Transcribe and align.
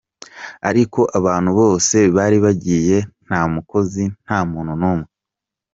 Ariko 0.69 0.99
abantu 1.17 1.49
bose 1.59 1.97
bari 2.15 2.37
bagiye, 2.45 2.97
nta 3.27 3.41
mukozi, 3.53 4.03
nta 4.25 4.39
muntu 4.51 4.73
n’umwe. 4.81 5.07